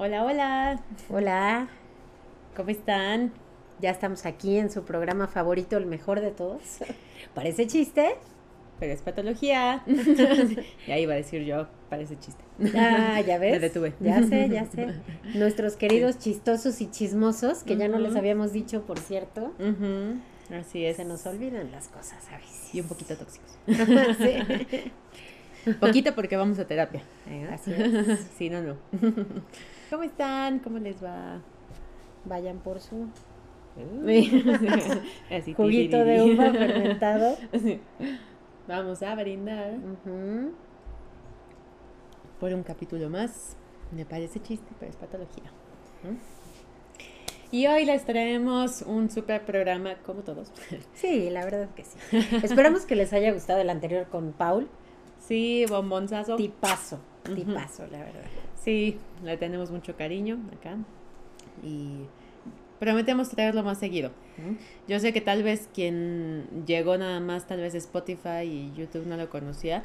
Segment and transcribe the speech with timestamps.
[0.00, 0.80] Hola, hola.
[1.10, 1.68] Hola.
[2.54, 3.32] ¿Cómo están?
[3.80, 6.62] Ya estamos aquí en su programa favorito, el mejor de todos.
[7.34, 8.14] Parece chiste,
[8.78, 9.82] pero es patología.
[10.86, 12.44] y ahí iba a decir yo, parece chiste.
[12.76, 13.54] Ah, ya ves.
[13.54, 13.92] Me detuve.
[13.98, 14.94] Ya sé, ya sé.
[15.34, 19.52] Nuestros queridos chistosos y chismosos, que ya no les habíamos dicho, por cierto.
[20.52, 20.96] Así es.
[20.96, 22.72] Se nos olvidan las cosas a veces.
[22.72, 23.50] Y un poquito tóxicos.
[23.66, 24.92] sí.
[25.80, 27.02] Poquito porque vamos a terapia.
[27.52, 28.28] Así es.
[28.36, 28.76] Sí, no, no.
[29.90, 30.58] ¿Cómo están?
[30.60, 31.40] ¿Cómo les va?
[32.24, 33.08] Vayan por su
[35.30, 37.36] Así, juguito de uva fermentado.
[38.66, 39.74] Vamos a brindar
[42.40, 43.56] por un capítulo más.
[43.92, 45.44] Me parece chiste, pero es patología.
[47.50, 50.52] Y hoy les traemos un super programa, como todos.
[50.92, 51.96] Sí, la verdad que sí.
[52.42, 54.68] Esperamos que les haya gustado el anterior con Paul.
[55.28, 56.36] Sí, bombonzazo.
[56.36, 58.22] Tipazo, tipazo, la verdad.
[58.64, 60.78] Sí, le tenemos mucho cariño acá.
[61.62, 62.06] Y
[62.78, 64.10] prometemos traerlo más seguido.
[64.86, 69.18] Yo sé que tal vez quien llegó nada más, tal vez Spotify y YouTube no
[69.18, 69.82] lo conocía.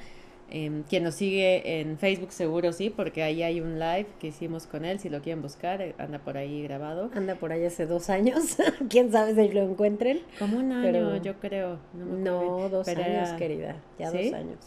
[0.49, 4.67] Em, quien nos sigue en Facebook seguro sí, porque ahí hay un live que hicimos
[4.67, 7.09] con él, si lo quieren buscar, eh, anda por ahí grabado.
[7.15, 8.57] Anda por ahí hace dos años,
[8.89, 10.19] quién sabe si lo encuentren.
[10.37, 11.79] Como un año, yo creo.
[11.93, 14.59] No, dos años, querida, ya dos años.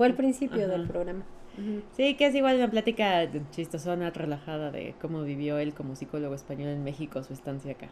[0.00, 1.26] Fue el principio del programa.
[1.92, 6.70] Sí, que es igual una plática chistosona, relajada de cómo vivió él como psicólogo español
[6.70, 7.90] en México su estancia acá.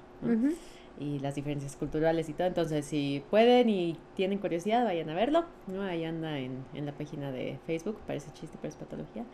[0.98, 2.46] Y las diferencias culturales y todo.
[2.46, 5.44] Entonces, si pueden y tienen curiosidad, vayan a verlo.
[5.66, 5.82] ¿no?
[5.82, 9.26] Ahí anda en, en la página de Facebook, parece chiste, pero es patología.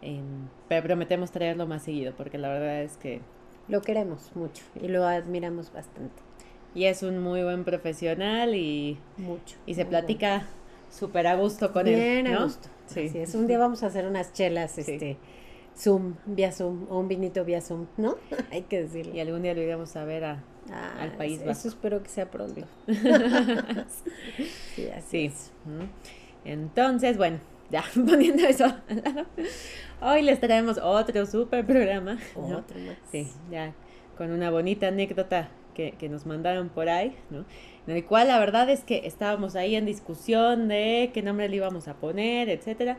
[0.00, 3.22] Em, pero prometemos traerlo más seguido, porque la verdad es que...
[3.66, 6.22] Lo queremos mucho y lo admiramos bastante.
[6.76, 8.98] Y es un muy buen profesional y...
[9.16, 9.56] Mucho.
[9.66, 10.46] Y se platica
[10.94, 11.94] súper a gusto con él.
[11.94, 12.68] Bien a gusto.
[12.86, 13.10] Sí.
[13.14, 13.34] es.
[13.34, 15.16] Un día vamos a hacer unas chelas, este,
[15.76, 18.16] Zoom, vía Zoom, o un vinito vía Zoom, ¿no?
[18.52, 19.14] Hay que decirlo.
[19.14, 22.30] Y algún día lo iremos a ver a, ah, al país Eso espero que sea
[22.30, 22.66] pronto.
[24.74, 25.52] sí, así Es.
[26.44, 27.40] Entonces, bueno,
[27.70, 28.66] ya poniendo eso
[30.00, 32.18] Hoy les traemos otro super programa.
[32.34, 32.98] Otro más.
[33.10, 33.74] Sí, ya
[34.16, 37.44] con una bonita anécdota que, que nos mandaron por ahí, ¿no?
[37.86, 41.56] En el cual la verdad es que estábamos ahí en discusión de qué nombre le
[41.56, 42.98] íbamos a poner, etcétera.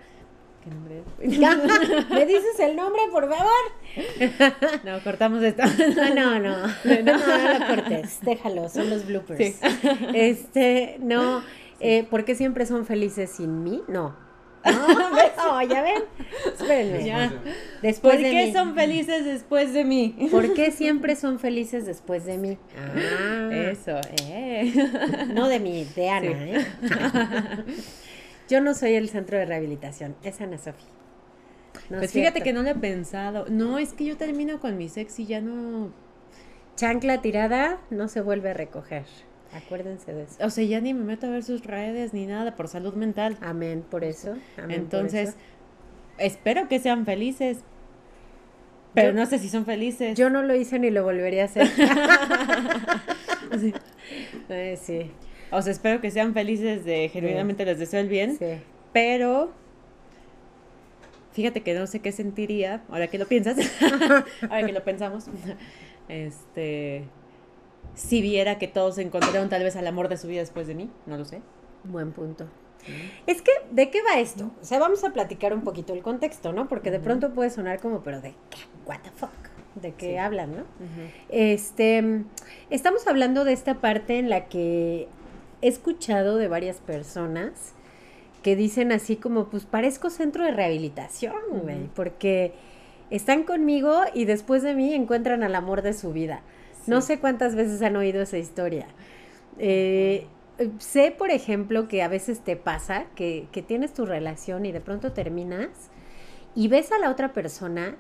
[0.63, 1.03] ¿Qué nombre?
[2.09, 3.51] ¿Me dices el nombre, por favor?
[4.83, 5.63] No, cortamos esto.
[5.95, 9.59] No, no, no, no, no cortes, déjalo, son los bloopers.
[10.13, 11.43] Este, no,
[11.79, 13.83] eh, ¿por qué siempre son felices sin mí?
[13.87, 14.15] No,
[15.37, 16.03] no, ya ven.
[16.45, 17.05] Espérenme.
[17.05, 17.33] Ya.
[17.81, 20.29] Después ¿Por qué son felices después de mí?
[20.31, 22.57] ¿Por qué siempre son felices después de mí?
[22.77, 23.99] Ah, eso.
[24.23, 24.73] Eh.
[25.33, 26.27] No de mí, de Ana.
[26.27, 26.65] ¿eh?
[28.49, 30.85] Yo no soy el centro de rehabilitación, es Ana Sofía.
[31.89, 33.45] pues fíjate que no lo he pensado.
[33.49, 35.91] No, es que yo termino con mi sexy y ya no.
[36.75, 39.05] Chancla tirada no se vuelve a recoger.
[39.53, 40.35] Acuérdense de eso.
[40.45, 43.37] O sea, ya ni me meto a ver sus redes ni nada por salud mental.
[43.41, 44.35] Amén, por eso.
[44.69, 45.35] Entonces,
[46.17, 47.59] espero que sean felices.
[48.93, 50.17] Pero no sé si son felices.
[50.17, 51.67] Yo no lo hice ni lo volvería a hacer.
[53.59, 53.73] sí.
[54.77, 55.11] sí.
[55.51, 58.37] O sea, espero que sean felices de genuinamente les deseo el bien.
[58.37, 58.61] Sí.
[58.93, 59.53] Pero
[61.35, 63.57] fíjate que no sé qué sentiría, ahora que lo piensas,
[64.49, 65.25] ahora que lo pensamos,
[66.07, 67.03] este,
[67.95, 70.89] si viera que todos encontraron tal vez al amor de su vida después de mí,
[71.05, 71.41] no lo sé.
[71.83, 72.47] Buen punto.
[73.25, 74.51] Es que, ¿de qué va esto?
[74.61, 76.67] O sea, vamos a platicar un poquito el contexto, ¿no?
[76.67, 79.31] Porque de pronto puede sonar como, pero de qué, what the fuck,
[79.75, 80.63] de qué hablan, ¿no?
[81.29, 82.23] Este,
[82.69, 85.07] estamos hablando de esta parte en la que
[85.61, 87.73] he escuchado de varias personas
[88.43, 92.53] que dicen así como, pues parezco centro de rehabilitación, güey, porque
[93.09, 96.41] están conmigo y después de mí encuentran al amor de su vida.
[96.87, 98.87] No sé cuántas veces han oído esa historia.
[99.57, 100.27] Eh,
[100.79, 104.81] sé, por ejemplo, que a veces te pasa que, que tienes tu relación y de
[104.81, 105.69] pronto terminas
[106.55, 107.95] y ves a la otra persona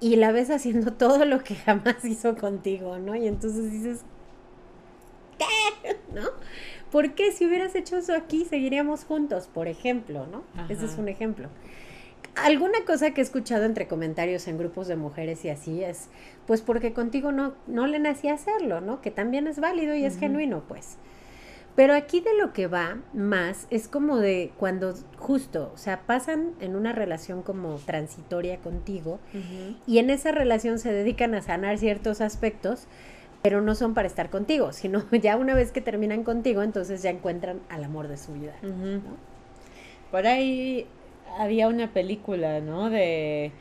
[0.00, 3.14] y la ves haciendo todo lo que jamás hizo contigo, ¿no?
[3.16, 4.02] Y entonces dices,
[5.38, 5.96] ¿qué?
[6.14, 6.28] ¿No?
[6.90, 10.44] ¿Por qué si hubieras hecho eso aquí seguiríamos juntos, por ejemplo, ¿no?
[10.68, 11.48] Ese es un ejemplo.
[12.36, 16.08] Alguna cosa que he escuchado entre comentarios en grupos de mujeres y así es,
[16.46, 19.00] pues porque contigo no, no le nacía hacerlo, ¿no?
[19.00, 20.98] Que también es válido y es genuino, pues.
[21.76, 26.54] Pero aquí de lo que va más es como de cuando justo, o sea, pasan
[26.60, 29.20] en una relación como transitoria contigo
[29.86, 32.86] y en esa relación se dedican a sanar ciertos aspectos,
[33.42, 37.10] pero no son para estar contigo, sino ya una vez que terminan contigo, entonces ya
[37.10, 38.54] encuentran al amor de su vida.
[40.10, 40.86] Por ahí
[41.36, 42.90] había una película, ¿no?
[42.90, 43.52] De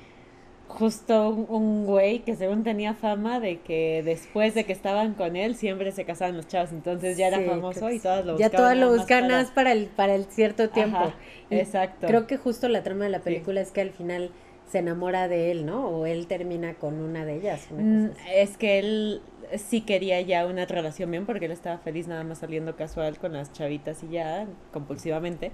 [0.67, 5.55] justo un, güey que según tenía fama de que después de que estaban con él
[5.55, 8.51] siempre se casaban los chavos, entonces ya era famoso y todas lo buscaban.
[8.51, 9.71] Ya todas lo buscaban más para...
[9.71, 11.13] el, para el cierto tiempo.
[11.49, 12.07] exacto.
[12.07, 14.31] Creo que justo la trama de la película es que al final
[14.69, 15.87] se enamora de él, ¿no?
[15.87, 17.67] O él termina con una de ellas.
[17.71, 19.21] Mm, es que él
[19.57, 23.33] sí quería ya una relación bien porque él estaba feliz nada más saliendo casual con
[23.33, 25.51] las chavitas y ya compulsivamente,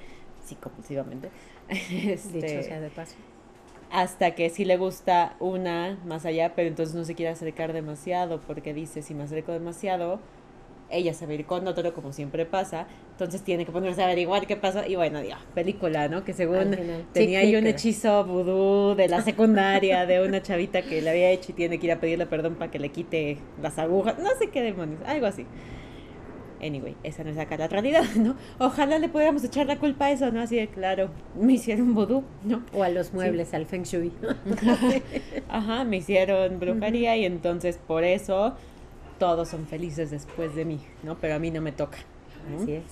[0.51, 1.30] sí compulsivamente.
[1.69, 3.15] Este, Dicho sea de paso
[3.92, 8.39] hasta que sí le gusta una más allá, pero entonces no se quiere acercar demasiado
[8.39, 10.21] porque dice, si me acerco demasiado,
[10.89, 14.06] ella se va a ir con otro, como siempre pasa, entonces tiene que ponerse a
[14.06, 16.24] averiguar qué pasa, y bueno, digo, película, ¿no?
[16.24, 16.75] Que según
[17.12, 21.51] tenía ahí un hechizo vudú de la secundaria de una chavita que le había hecho
[21.51, 24.50] y tiene que ir a pedirle perdón para que le quite las agujas, no sé
[24.50, 25.45] qué demonios, algo así.
[26.61, 28.35] Anyway, esa no es acá la realidad, ¿no?
[28.59, 30.41] Ojalá le pudiéramos echar la culpa a eso, ¿no?
[30.41, 31.09] Así de claro,
[31.39, 32.63] me hicieron vudú, ¿no?
[32.73, 34.11] O a los muebles, al feng shui.
[35.49, 38.55] Ajá, me hicieron brujería y entonces por eso
[39.17, 41.17] todos son felices después de mí, ¿no?
[41.19, 41.97] Pero a mí no me toca.
[42.55, 42.83] Así es.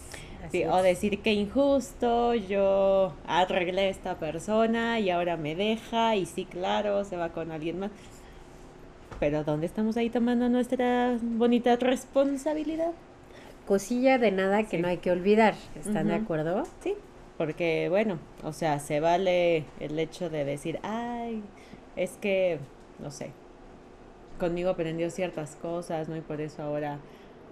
[0.51, 6.25] sí, O decir que injusto, yo arreglé a esta persona y ahora me deja y
[6.25, 7.91] sí, claro, se va con alguien más.
[9.19, 12.93] Pero ¿dónde estamos ahí tomando nuestra bonita responsabilidad?
[13.69, 15.53] Cosilla de nada que no hay que olvidar.
[15.75, 16.63] ¿Están de acuerdo?
[16.81, 16.95] Sí,
[17.37, 21.43] porque bueno, o sea, se vale el hecho de decir, ay,
[21.95, 22.57] es que,
[22.97, 23.29] no sé,
[24.39, 26.17] conmigo aprendió ciertas cosas, ¿no?
[26.17, 26.97] Y por eso ahora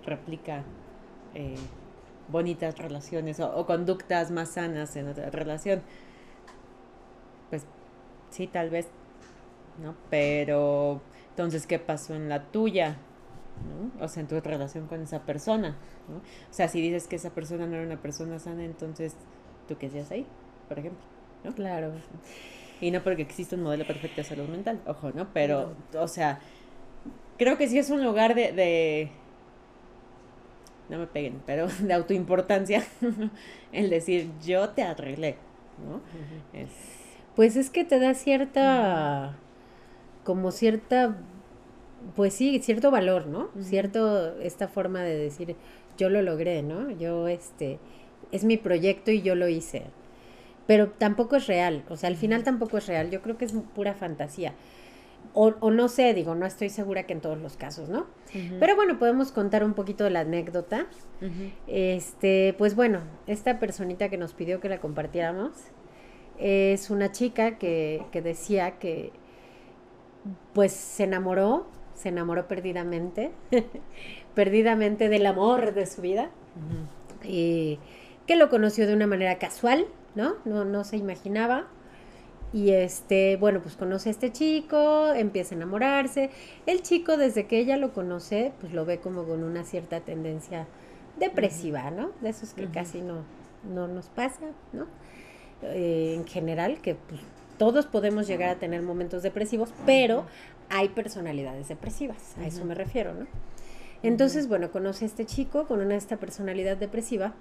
[0.08, 0.64] replica
[1.36, 1.54] eh,
[2.30, 5.84] bonitas relaciones o, o, conductas más sanas en otra relación.
[7.52, 7.68] Pues
[8.32, 8.88] sí, tal vez,
[9.84, 9.94] ¿no?
[10.10, 11.00] Pero
[11.30, 12.98] entonces, ¿qué pasó en la tuya?
[14.00, 15.76] O sea, en tu relación con esa persona,
[16.08, 16.18] ¿no?
[16.18, 19.16] O sea, si dices que esa persona no era una persona sana, entonces,
[19.68, 20.26] ¿tú qué hacías ahí,
[20.68, 21.02] por ejemplo?
[21.44, 21.54] ¿no?
[21.54, 21.92] Claro.
[22.80, 25.28] Y no porque existe un modelo perfecto de salud mental, ojo, ¿no?
[25.34, 26.40] Pero, o sea,
[27.38, 29.12] creo que sí es un lugar de, de
[30.90, 32.84] no me peguen, pero de autoimportancia,
[33.72, 35.38] el decir, yo te arreglé,
[35.86, 36.02] ¿no?
[37.36, 39.36] Pues es que te da cierta,
[40.24, 41.18] como cierta
[42.16, 43.50] pues sí, cierto valor, ¿no?
[43.60, 45.56] Cierto, esta forma de decir,
[45.98, 46.92] yo lo logré, ¿no?
[46.92, 47.80] Yo, este,
[48.32, 49.84] es mi proyecto y yo lo hice.
[50.68, 53.54] Pero tampoco es real, o sea, al final tampoco es real, yo creo que es
[53.74, 54.54] pura fantasía.
[55.34, 58.08] O, o no sé, digo, no estoy segura que en todos los casos, ¿no?
[58.60, 60.88] Pero bueno, podemos contar un poquito de la anécdota.
[61.68, 65.52] Este, pues bueno, esta personita que nos pidió que la compartiéramos
[66.40, 69.12] es una chica que, que decía que
[70.54, 73.32] pues se enamoró se enamoró perdidamente,
[74.36, 76.30] perdidamente del amor de su vida,
[77.24, 77.80] y
[78.28, 79.86] que lo conoció de una manera casual,
[80.16, 80.36] ¿no?
[80.46, 81.68] No, no se imaginaba.
[82.54, 86.30] Y este, bueno, pues conoce a este chico, empieza a enamorarse.
[86.66, 90.68] El chico, desde que ella lo conoce, pues lo ve como con una cierta tendencia
[91.20, 92.12] depresiva, ¿no?
[92.22, 93.24] De esos que casi no,
[93.70, 94.88] no nos pasa, ¿no?
[95.62, 97.20] Eh, en general, que pues,
[97.58, 100.26] todos podemos llegar a tener momentos depresivos, pero
[100.70, 103.28] hay personalidades depresivas, a eso me refiero, ¿no?
[104.04, 107.34] Entonces, bueno, conoce a este chico con una esta personalidad depresiva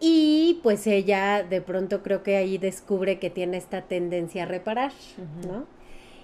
[0.00, 4.92] y pues ella de pronto creo que ahí descubre que tiene esta tendencia a reparar,
[5.46, 5.66] ¿no?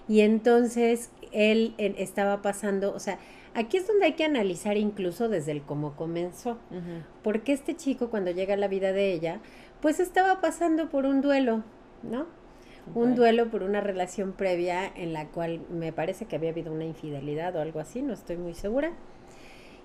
[0.08, 3.18] Y entonces él, estaba pasando, o sea,
[3.54, 6.58] aquí es donde hay que analizar incluso desde el cómo comenzó,
[7.22, 9.40] porque este chico cuando llega a la vida de ella,
[9.80, 11.62] pues estaba pasando por un duelo,
[12.02, 12.26] ¿no?
[12.94, 16.84] Un duelo por una relación previa en la cual me parece que había habido una
[16.84, 18.92] infidelidad o algo así, no estoy muy segura.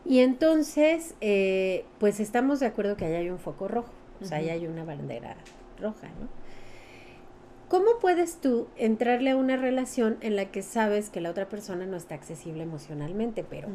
[0.06, 4.38] Y entonces, eh, pues estamos de acuerdo que ahí hay un foco rojo, o sea,
[4.38, 5.36] ahí hay una bandera
[5.80, 6.28] roja, ¿no?
[7.68, 11.86] ¿Cómo puedes tú entrarle a una relación en la que sabes que la otra persona
[11.86, 13.68] no está accesible emocionalmente, pero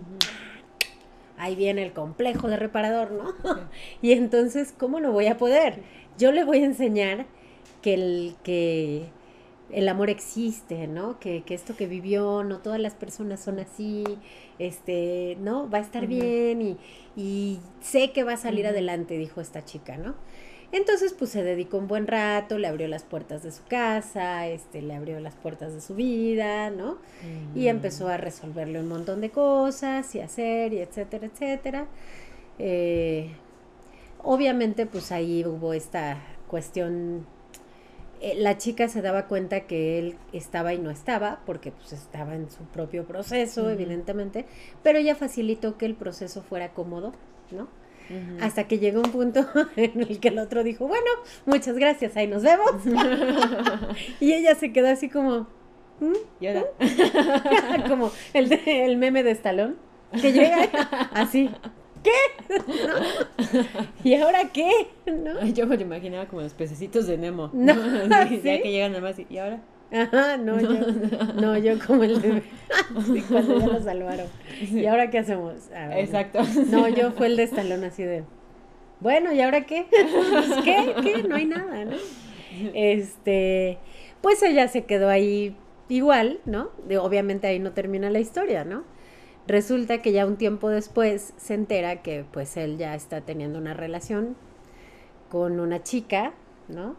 [1.37, 3.35] ahí viene el complejo de reparador, ¿no?
[4.00, 5.83] y entonces, ¿cómo no voy a poder?
[6.17, 7.26] Yo le voy a enseñar
[7.83, 9.11] que el, que
[9.73, 11.19] el amor existe, ¿no?
[11.19, 14.05] Que, esto que vivió, no todas las personas son así,
[14.59, 15.69] este, ¿no?
[15.69, 16.79] Va a estar bien
[17.17, 20.15] y, sé que va a salir adelante, dijo esta chica, ¿no?
[20.73, 24.81] Entonces, pues se dedicó un buen rato, le abrió las puertas de su casa, este,
[24.81, 26.97] le abrió las puertas de su vida, ¿no?
[27.55, 31.87] Y empezó a resolverle un montón de cosas y hacer y etcétera, etcétera.
[32.59, 33.33] Eh,
[34.23, 37.27] obviamente, pues ahí hubo esta cuestión
[38.23, 42.37] eh, la chica se daba cuenta que él estaba y no estaba, porque pues estaba
[42.37, 44.47] en su propio proceso, evidentemente,
[44.85, 47.14] pero ella facilitó que el proceso fuera cómodo,
[47.50, 47.67] ¿no?
[48.41, 49.45] Hasta que llegó un punto
[49.76, 51.07] en el que el otro dijo, bueno,
[51.47, 52.71] muchas gracias, ahí nos vemos.
[54.21, 55.49] y ella se quedó así como...
[55.99, 56.12] ¿Mm?
[56.41, 56.64] ¿Y ahora?
[57.88, 59.79] como el, el meme de Estalón,
[60.21, 60.69] que llega
[61.12, 61.50] así,
[62.02, 62.11] ¿qué?
[64.09, 64.71] ¿Y ahora qué?
[65.06, 65.44] ¿No?
[65.47, 67.50] Yo me lo imaginaba como los pececitos de Nemo.
[67.54, 67.75] No,
[68.09, 68.26] Ya
[68.62, 69.61] que llegan nada más y, ahora?
[69.92, 70.87] Ajá, no, yo,
[71.35, 72.42] no, yo como el de
[73.28, 74.26] cuando ya lo salvaron.
[74.71, 75.54] ¿Y ahora qué hacemos?
[75.75, 76.40] Ah, Exacto.
[76.71, 78.25] No, yo fue el de estalón así de,
[79.00, 79.85] bueno, ¿y ahora qué?
[79.90, 80.94] Pues, ¿Qué?
[81.02, 81.23] ¿Qué?
[81.25, 81.97] No hay nada, ¿no?
[82.73, 83.78] Este,
[84.23, 85.56] pues ella se quedó ahí
[85.88, 86.71] igual, ¿no?
[86.87, 88.85] De, obviamente ahí no termina la historia, ¿no?
[89.46, 93.75] Resulta que ya un tiempo después se entera que pues él ya está teniendo una
[93.75, 94.37] relación
[95.30, 96.32] con una chica,
[96.68, 96.96] ¿no?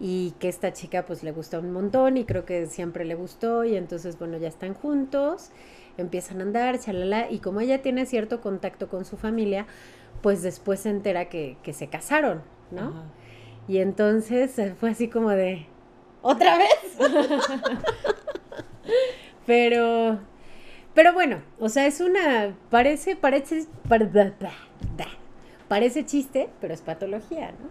[0.00, 3.64] Y que esta chica pues le gusta un montón y creo que siempre le gustó
[3.64, 5.50] y entonces bueno, ya están juntos,
[5.98, 9.66] empiezan a andar, chalala, y como ella tiene cierto contacto con su familia,
[10.22, 13.04] pues después se entera que, se casaron, ¿no?
[13.68, 15.66] Y entonces fue así como de,
[16.22, 16.98] ¿otra vez?
[19.46, 20.18] Pero
[20.94, 22.54] pero bueno, o sea, es una.
[22.70, 23.66] Parece, parece.
[25.68, 27.68] Parece chiste, pero es patología, ¿no?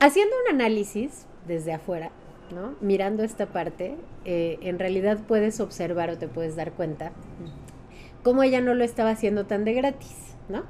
[0.00, 2.10] Haciendo un análisis desde afuera,
[2.54, 2.74] ¿no?
[2.80, 7.12] Mirando esta parte, eh, en realidad puedes observar o te puedes dar cuenta
[8.22, 10.64] cómo ella no lo estaba haciendo tan de gratis, ¿no?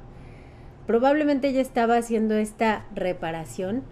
[0.85, 3.83] Probablemente ella estaba haciendo esta reparación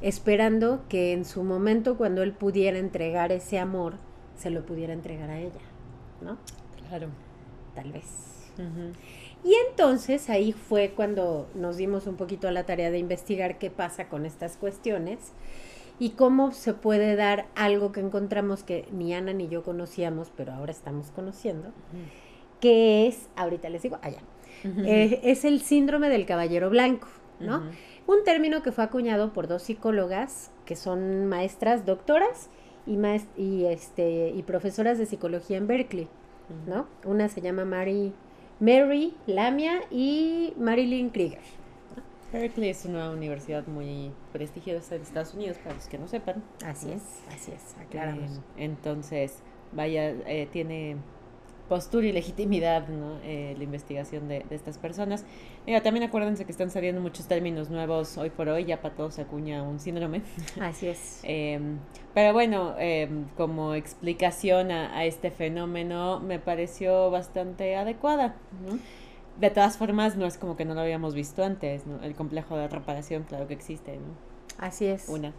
[0.00, 3.94] esperando que en su momento, cuando él pudiera entregar ese amor,
[4.36, 5.60] se lo pudiera entregar a ella,
[6.22, 6.38] ¿no?
[6.90, 7.08] Claro.
[7.74, 8.04] Tal vez.
[9.42, 13.70] Y entonces ahí fue cuando nos dimos un poquito a la tarea de investigar qué
[13.70, 15.32] pasa con estas cuestiones
[15.98, 20.52] y cómo se puede dar algo que encontramos que ni Ana ni yo conocíamos, pero
[20.52, 21.72] ahora estamos conociendo,
[22.60, 24.20] que es, ahorita les digo, allá,
[24.64, 27.62] eh, es el síndrome del caballero blanco, ¿no?
[28.06, 32.50] Un término que fue acuñado por dos psicólogas que son maestras, doctoras
[32.86, 32.98] y,
[33.36, 36.08] y, este, y profesoras de psicología en Berkeley.
[36.66, 36.86] ¿No?
[37.04, 38.12] Una se llama Mary,
[38.60, 41.40] Mary Lamia y Marilyn Krieger.
[42.32, 46.42] Berkeley es una universidad muy prestigiosa en Estados Unidos, para los que no sepan.
[46.64, 48.38] Así es, así es, aclaramos.
[48.38, 49.42] Eh, entonces,
[49.72, 50.96] vaya, eh, tiene
[51.70, 53.20] postura y legitimidad, ¿no?
[53.22, 55.24] Eh, la investigación de, estas personas.
[55.68, 59.14] Mira, también acuérdense que están saliendo muchos términos nuevos hoy por hoy, ya para todos
[59.14, 60.22] se acuña un síndrome.
[60.60, 61.20] Así es.
[61.22, 61.78] Em,
[62.12, 68.34] pero bueno, em, como explicación a, este fenómeno me pareció bastante adecuada,
[69.38, 72.02] De todas formas, no es como que no lo habíamos visto antes, ¿no?
[72.02, 74.16] El complejo de reparación, claro que existe, ¿no?
[74.58, 75.08] Así es.
[75.08, 75.32] Una.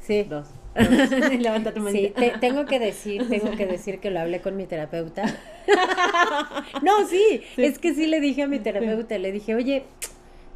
[0.00, 0.22] Sí.
[0.22, 0.48] Dos.
[1.38, 5.24] Levanta tu Sí, tengo que decir, tengo que decir que lo hablé con mi terapeuta.
[6.82, 9.84] no, sí, es que sí le dije a mi terapeuta, le dije, oye,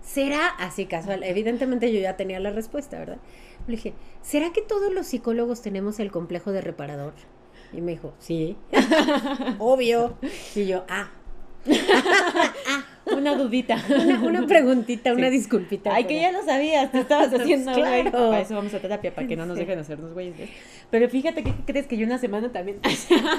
[0.02, 1.22] ¿será así casual?
[1.22, 3.18] Evidentemente yo ya tenía la respuesta, ¿verdad?
[3.66, 7.14] Le dije, ¿será que todos los psicólogos tenemos el complejo de reparador?
[7.72, 8.56] Y me dijo, sí,
[9.58, 10.16] obvio.
[10.54, 11.10] Y yo, ah,
[12.68, 12.84] ah
[13.22, 13.76] una dudita.
[14.22, 15.94] Una, preguntita, una disculpita.
[15.94, 18.10] Ay, que ya lo sabías, te estabas haciendo, güey.
[18.10, 20.50] Para eso vamos a terapia, para que no nos dejen hacernos güeyes.
[20.90, 22.80] Pero fíjate que crees que yo una semana también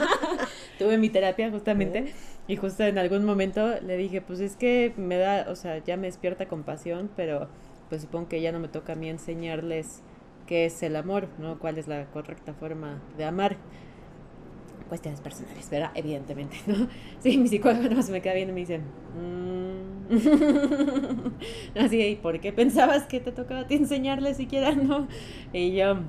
[0.79, 2.13] tuve mi terapia justamente
[2.47, 5.97] y justo en algún momento le dije, pues es que me da, o sea, ya
[5.97, 7.49] me despierta compasión, pero
[7.89, 10.01] pues supongo que ya no me toca a mí enseñarles
[10.47, 11.59] qué es el amor, ¿no?
[11.59, 13.57] Cuál es la correcta forma de amar
[14.89, 15.91] cuestiones personales, ¿verdad?
[15.95, 16.87] Evidentemente, ¿no?
[17.19, 19.93] Sí, mi psicólogo no se me queda viendo y me dice, mm".
[21.79, 25.07] así, ¿y por qué pensabas que te tocaba a ti enseñarle siquiera, no?
[25.51, 25.99] Y yo,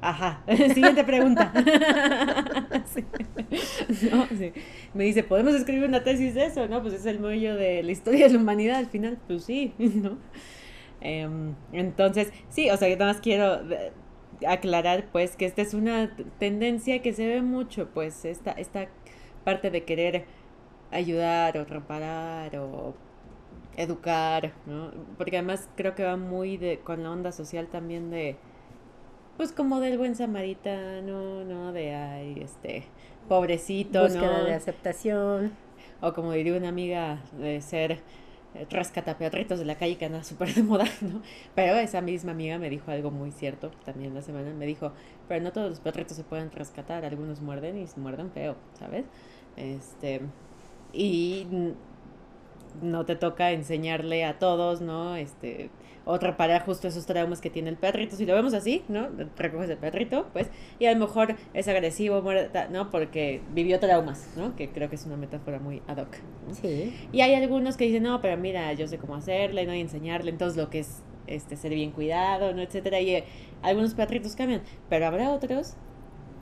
[0.00, 0.42] ajá,
[0.74, 1.52] siguiente pregunta.
[4.94, 6.68] Me dice, ¿podemos escribir una tesis de eso?
[6.68, 9.74] No, pues es el meollo de la historia de la humanidad al final, pues sí,
[9.78, 10.18] ¿no?
[11.00, 13.60] Em, entonces, sí, o sea, yo nada más quiero
[14.46, 18.88] aclarar pues que esta es una tendencia que se ve mucho, pues esta, esta
[19.44, 20.24] parte de querer
[20.90, 22.94] ayudar o reparar o
[23.76, 24.90] educar, ¿no?
[25.16, 28.36] Porque además creo que va muy de, con la onda social también de,
[29.36, 31.72] pues como del buen samaritano, ¿no?
[31.72, 32.84] De, ay, este,
[33.28, 35.52] pobrecito, Búsqueda de aceptación.
[36.02, 38.00] O como diría una amiga, de ser
[38.54, 41.22] eh, rescata perritos de la calle que anda súper de moda, ¿no?
[41.54, 44.52] Pero esa misma amiga me dijo algo muy cierto también la semana.
[44.52, 44.92] Me dijo,
[45.28, 49.06] pero no todos los perritos se pueden rescatar, algunos muerden y se muerden feo, ¿sabes?
[49.56, 50.20] Este,
[50.92, 51.46] y
[52.82, 55.16] no te toca enseñarle a todos, ¿no?
[55.16, 55.70] Este,
[56.10, 58.16] o reparar justo esos traumas que tiene el perrito.
[58.16, 59.08] Si lo vemos así, ¿no?
[59.36, 60.50] Recoges el perrito, pues,
[60.80, 62.20] y a lo mejor es agresivo,
[62.70, 62.90] ¿no?
[62.90, 64.56] Porque vivió traumas, ¿no?
[64.56, 66.16] Que creo que es una metáfora muy ad hoc.
[66.60, 66.92] Sí.
[67.12, 70.32] Y hay algunos que dicen, no, pero mira, yo sé cómo hacerle, no hay enseñarle,
[70.32, 72.60] entonces lo que es este ser bien cuidado, ¿no?
[72.60, 73.00] Etcétera.
[73.00, 73.24] Y eh,
[73.62, 75.76] algunos perritos cambian, pero habrá otros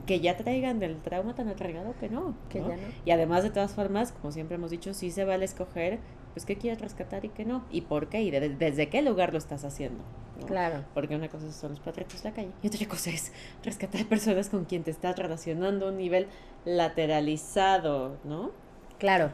[0.06, 2.34] que ya traigan del trauma tan atragado que no.
[2.48, 2.74] Que Ya no.
[3.04, 5.98] Y además, de todas formas, como siempre hemos dicho, sí se vale escoger
[6.34, 9.38] pues qué quieres rescatar y qué no, y por qué, y desde qué lugar lo
[9.38, 10.02] estás haciendo.
[10.46, 10.84] Claro.
[10.94, 13.32] Porque una cosa son los perritos de la calle, y otra cosa es
[13.64, 16.28] rescatar personas con quien te estás relacionando a un nivel
[16.64, 18.52] lateralizado, ¿no?
[18.98, 19.30] Claro.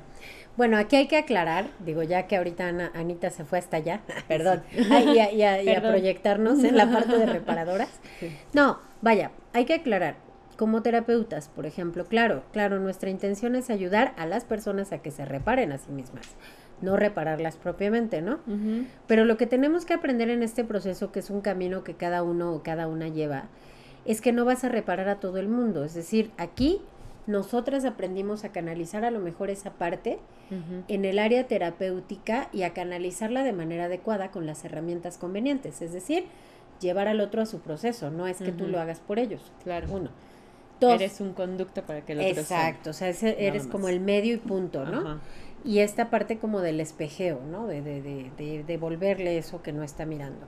[0.57, 4.63] Bueno, aquí hay que aclarar, digo, ya que ahorita Anita se fue hasta allá, perdón,
[4.73, 7.89] y, a, proyectarnos en la parte de reparadoras.
[8.53, 10.17] No, vaya, hay que aclarar,
[10.57, 15.11] como terapeutas, por ejemplo, claro, claro, nuestra intención es ayudar a las personas a que
[15.11, 16.37] se reparen a sí mismas
[16.81, 18.39] no repararlas propiamente, ¿no?
[19.07, 22.23] Pero lo que tenemos que aprender en este proceso, que es un camino que cada
[22.23, 23.45] uno o cada una lleva,
[24.05, 25.85] es que no vas a reparar a todo el mundo.
[25.85, 26.81] Es decir, aquí
[27.27, 30.19] nosotras aprendimos a canalizar a lo mejor esa parte
[30.89, 35.81] en el área terapéutica y a canalizarla de manera adecuada con las herramientas convenientes.
[35.81, 36.27] Es decir,
[36.81, 39.53] llevar al otro a su proceso, no es que tú lo hagas por ellos.
[39.63, 39.89] Claro.
[39.91, 40.11] Uno.
[40.81, 44.39] eres un conducto para que el otro Exacto, o sea, eres como el medio y
[44.39, 45.21] punto, ¿no?
[45.65, 47.67] Y esta parte como del espejeo, ¿no?
[47.67, 48.03] De, de,
[48.37, 50.47] de, devolverle eso que no está mirando.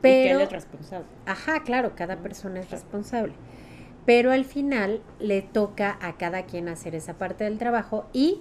[0.00, 1.06] Pero, y que él es responsable.
[1.26, 3.34] Ajá, claro, cada persona es responsable.
[4.06, 8.40] Pero al final le toca a cada quien hacer esa parte del trabajo y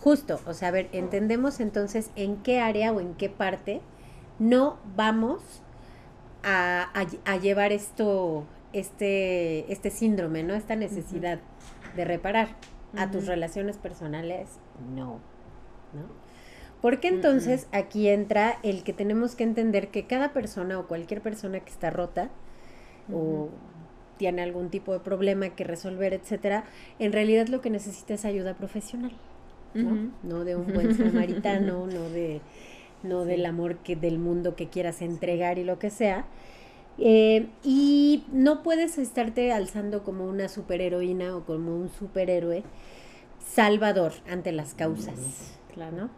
[0.00, 3.80] justo, o sea, a ver, entendemos entonces en qué área o en qué parte
[4.38, 5.42] no vamos
[6.42, 6.90] a,
[7.24, 10.54] a, llevar esto, este, este síndrome, ¿no?
[10.54, 11.40] Esta necesidad
[11.96, 12.48] de reparar
[12.96, 14.48] a tus relaciones personales,
[14.94, 15.20] no.
[15.92, 16.26] ¿No?
[16.82, 21.60] Porque entonces aquí entra el que tenemos que entender que cada persona o cualquier persona
[21.60, 22.30] que está rota
[23.12, 23.48] o
[24.18, 26.64] tiene algún tipo de problema que resolver, etcétera,
[26.98, 29.12] en realidad lo que necesita es ayuda profesional,
[29.74, 30.12] ¿no?
[30.22, 32.40] No de un buen samaritano, no de
[33.02, 36.26] no del amor que del mundo que quieras entregar y lo que sea.
[36.98, 42.64] Eh, y no puedes estarte alzando como una superheroína o como un superhéroe
[43.46, 46.10] salvador ante las causas, claro,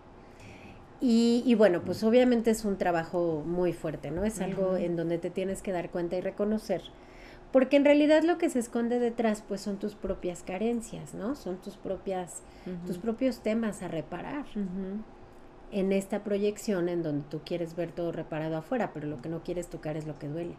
[1.00, 4.24] Y, y, bueno, pues obviamente es un trabajo muy fuerte, ¿no?
[4.24, 6.82] Es algo en donde te tienes que dar cuenta y reconocer.
[7.52, 11.34] Porque en realidad lo que se esconde detrás, pues son tus propias carencias, ¿no?
[11.36, 12.42] Son tus propias,
[12.86, 14.44] tus propios temas a reparar.
[15.70, 19.42] En esta proyección en donde tú quieres ver todo reparado afuera, pero lo que no
[19.44, 20.56] quieres tocar es lo que duele.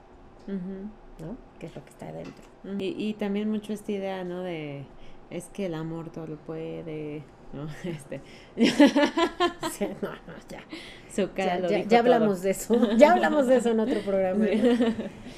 [0.47, 1.35] ¿No?
[1.59, 2.43] Que es lo que está adentro.
[2.79, 4.41] Y, y también mucho esta idea, ¿no?
[4.41, 4.85] De
[5.29, 7.67] es que el amor todo lo puede, ¿no?
[7.83, 8.21] Este.
[10.01, 11.83] no, no, ya.
[11.87, 12.97] ya, hablamos de eso.
[12.97, 14.45] Ya hablamos de eso en otro programa.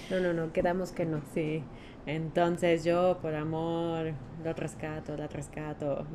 [0.09, 0.19] ¿no?
[0.19, 1.21] no, no, quedamos que no.
[1.33, 1.63] Sí.
[2.05, 6.05] Entonces yo por amor lo rescato, la rescato.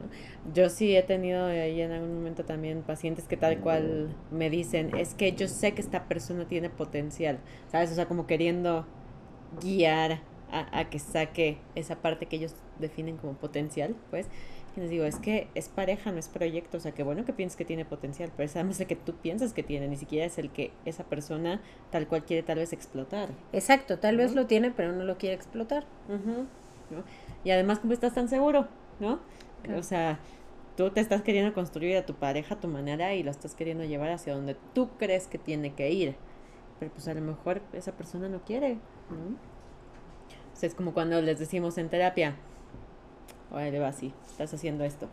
[0.52, 4.96] Yo sí he tenido ahí en algún momento también pacientes que tal cual me dicen,
[4.96, 7.38] es que yo sé que esta persona tiene potencial,
[7.70, 7.92] ¿sabes?
[7.92, 8.84] O sea, como queriendo
[9.62, 14.26] guiar a, que saque esa parte que ellos definen como potencial, pues.
[14.76, 16.76] Y les digo, es que es pareja, no es proyecto.
[16.76, 19.14] O sea, que bueno que piensas que tiene potencial, pero es además el que tú
[19.14, 22.72] piensas que tiene, ni siquiera es el que esa persona tal cual quiere tal vez
[22.72, 23.30] explotar.
[23.52, 25.86] Exacto, tal vez lo tiene, pero no lo quiere explotar.
[27.44, 28.68] Y además, como estás tan seguro?
[29.00, 29.20] ¿No?
[29.76, 30.20] O sea,
[30.76, 33.84] tú te estás queriendo construir a tu pareja a tu manera y lo estás queriendo
[33.84, 36.16] llevar hacia donde tú crees que tiene que ir.
[36.78, 38.74] Pero pues a lo mejor esa persona no quiere.
[38.74, 39.55] ¿no?
[40.62, 42.36] Es como cuando les decimos en terapia,
[43.50, 45.08] oye, va así, estás haciendo esto.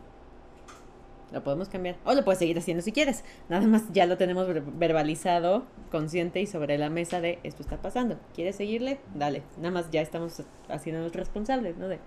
[1.31, 1.95] Lo podemos cambiar.
[2.05, 3.23] O lo puedes seguir haciendo si quieres.
[3.49, 8.19] Nada más ya lo tenemos verbalizado, consciente y sobre la mesa de esto está pasando.
[8.35, 8.99] ¿Quieres seguirle?
[9.15, 9.41] Dale.
[9.57, 11.87] Nada más ya estamos haciéndonos responsables, ¿no?
[11.87, 11.97] De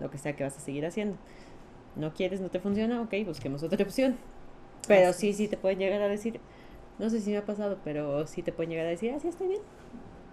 [0.00, 1.16] lo que sea que vas a seguir haciendo.
[1.94, 2.40] ¿No quieres?
[2.40, 3.00] ¿No te funciona?
[3.00, 4.16] Ok, busquemos otra opción.
[4.88, 6.40] Pero sí, sí te pueden llegar a decir,
[6.98, 9.48] no sé si me ha pasado, pero sí te pueden llegar a decir, ah, estoy
[9.48, 9.62] bien.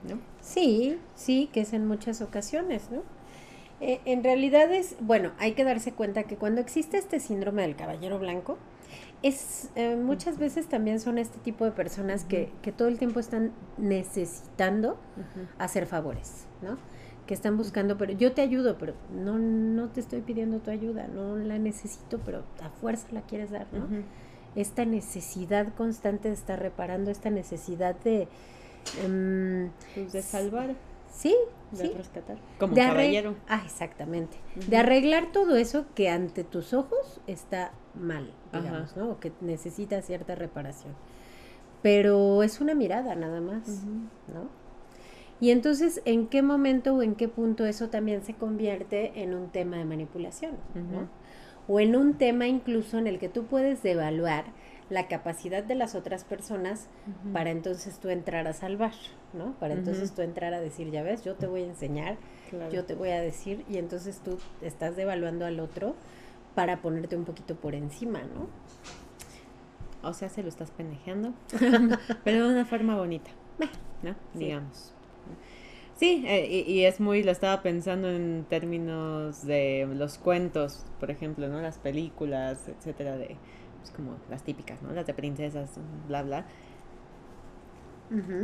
[0.08, 0.20] ¿No?
[0.42, 3.02] Sí, sí, que es en muchas ocasiones, ¿no?
[3.80, 7.76] Eh, en realidad es, bueno, hay que darse cuenta que cuando existe este síndrome del
[7.76, 8.58] caballero blanco,
[9.24, 13.20] es eh, muchas veces también son este tipo de personas que, que todo el tiempo
[13.20, 14.98] están necesitando
[15.58, 16.78] hacer favores, ¿no?
[17.28, 21.08] Que están buscando, pero yo te ayudo, pero no, no te estoy pidiendo tu ayuda,
[21.08, 23.88] no la necesito, pero a fuerza la quieres dar, ¿no?
[24.56, 28.28] esta necesidad constante de estar reparando, esta necesidad de...
[29.04, 30.76] Em, pues de salvar.
[31.12, 31.36] Sí,
[31.72, 32.38] de rescatar.
[32.60, 33.36] Como de caballero.
[33.48, 34.38] Ah, exactamente.
[34.68, 39.12] De arreglar todo eso que ante tus ojos está mal, digamos, ¿no?
[39.12, 40.94] O que necesita cierta reparación.
[41.82, 43.84] Pero es una mirada nada más,
[44.34, 44.62] ¿no?
[45.42, 49.50] Y entonces, ¿en qué momento o en qué punto eso también se convierte en un
[49.50, 50.52] tema de manipulación?
[50.76, 51.10] ¿no?
[51.68, 54.46] O en un tema incluso en el que tú puedes devaluar
[54.92, 56.88] la capacidad de las otras personas
[57.32, 58.92] para entonces tú entrar a salvar,
[59.32, 59.54] ¿no?
[59.54, 62.18] Para entonces tú entrar a decir, ya ves, yo te voy a enseñar,
[62.74, 65.96] yo te voy a decir, y entonces tú estás devaluando al otro
[66.56, 68.50] para ponerte un poquito por encima, ¿no?
[70.04, 71.34] O sea, se lo estás pendejeando,
[72.26, 73.32] pero de una forma bonita,
[74.04, 74.14] ¿no?
[74.34, 74.94] Digamos.
[75.96, 81.48] Sí, eh, y, es muy, lo estaba pensando en términos de los cuentos, por ejemplo,
[81.48, 81.62] ¿no?
[81.62, 83.38] Las películas, etcétera, de
[83.82, 84.92] pues, como las típicas, ¿no?
[84.94, 85.70] Las de princesas,
[86.08, 86.46] bla, bla.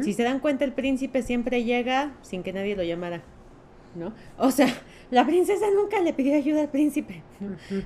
[0.01, 3.21] Si se dan cuenta, el príncipe siempre llega sin que nadie lo llamara,
[3.95, 4.13] ¿no?
[4.37, 4.67] O sea,
[5.11, 7.21] la princesa nunca le pidió ayuda al príncipe,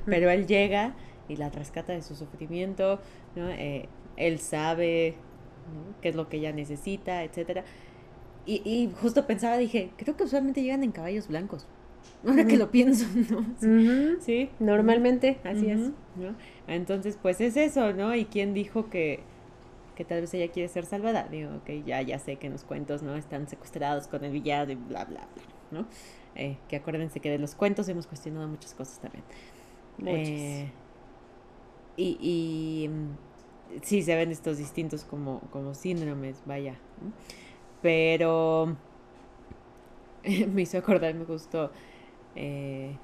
[0.05, 0.93] pero él llega
[1.27, 2.99] y la rescata de su sufrimiento,
[3.35, 3.49] ¿no?
[3.49, 5.15] Eh, él sabe
[6.01, 7.63] qué es lo que ella necesita, etcétera.
[8.45, 11.65] Y, y, justo pensaba, dije, creo que usualmente llegan en caballos blancos.
[12.25, 13.45] Ahora que lo pienso, ¿no?
[14.19, 14.49] Sí.
[14.59, 15.79] Normalmente, así es.
[16.15, 16.35] ¿no?
[16.67, 18.13] Entonces, pues es eso, ¿no?
[18.15, 19.21] ¿Y quién dijo que,
[19.95, 21.27] que tal vez ella quiere ser salvada?
[21.29, 23.15] Digo, que ya, ya sé que en los cuentos, ¿no?
[23.15, 25.87] Están secuestrados con el villano y bla, bla, bla, ¿no?
[26.35, 29.23] Eh, que acuérdense que de los cuentos hemos cuestionado muchas cosas también.
[30.05, 30.69] Eh,
[31.97, 36.75] y, y mm, sí, se ven estos distintos como, como síndromes, vaya.
[37.81, 38.77] Pero
[40.53, 41.71] me hizo acordar, me gustó.
[42.35, 42.95] Eh,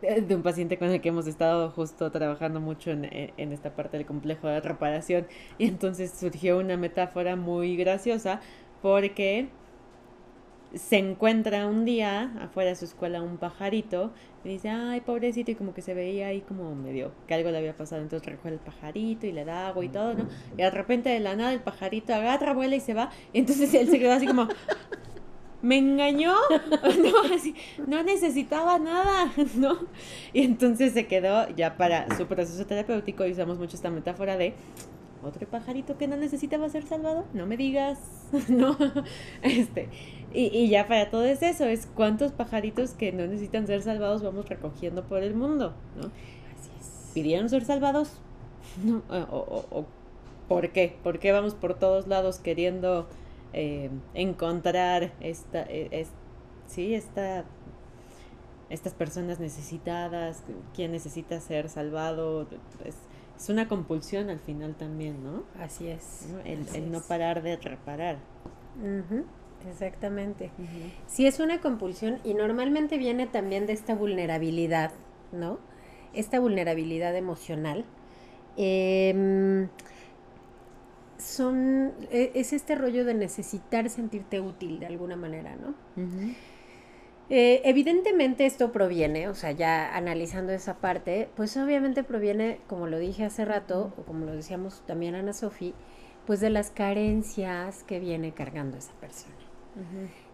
[0.00, 3.98] de un paciente con el que hemos estado justo trabajando mucho en, en, esta parte
[3.98, 5.26] del complejo de reparación.
[5.58, 8.40] Y entonces surgió una metáfora muy graciosa
[8.80, 9.50] porque
[10.74, 14.12] se encuentra un día afuera de su escuela un pajarito
[14.44, 17.58] y dice, ay, pobrecito, y como que se veía ahí como medio que algo le
[17.58, 20.28] había pasado, entonces recoge el pajarito y le da agua y todo, ¿no?
[20.54, 23.74] Y de repente de la nada el pajarito agarra, vuela y se va, y entonces
[23.74, 24.48] él se quedó así como,
[25.62, 26.34] me engañó,
[27.02, 27.54] no, así,
[27.86, 29.78] no necesitaba nada, ¿no?
[30.32, 34.54] Y entonces se quedó ya para su proceso terapéutico y usamos mucho esta metáfora de
[35.22, 37.98] otro pajarito que no necesitaba ser salvado, no me digas,
[38.48, 38.76] ¿no?
[39.42, 39.88] Este,
[40.32, 44.22] y, y ya para todo es eso, es cuántos pajaritos que no necesitan ser salvados
[44.22, 46.06] vamos recogiendo por el mundo, ¿no?
[46.06, 47.12] Así es.
[47.12, 48.12] ¿Pidieron ser salvados?
[48.84, 49.02] ¿No?
[49.10, 49.84] O, o,
[50.48, 50.96] ¿Por qué?
[51.02, 53.06] ¿Por qué vamos por todos lados queriendo
[53.52, 56.08] eh, encontrar esta, e, es,
[56.66, 57.44] sí, esta,
[58.68, 62.46] estas personas necesitadas, quien necesita ser salvado,
[62.84, 62.96] es,
[63.38, 65.42] es, una compulsión al final también, ¿no?
[65.58, 66.28] Así es.
[66.44, 68.18] El, no parar de reparar.
[69.68, 70.50] Exactamente.
[71.06, 74.92] Sí, es una compulsión y normalmente viene también de esta vulnerabilidad,
[75.32, 75.58] ¿no?
[76.12, 77.84] Esta vulnerabilidad emocional.
[78.56, 79.68] Eh,
[81.20, 85.74] son, e, es este rollo de necesitar sentirte útil de alguna manera, ¿no?
[87.32, 92.98] Eh, evidentemente esto proviene, o sea, ya analizando esa parte, pues obviamente proviene, como lo
[92.98, 95.72] dije hace rato, o como lo decíamos también Ana Sofi,
[96.26, 99.34] pues de las carencias que viene cargando esa persona.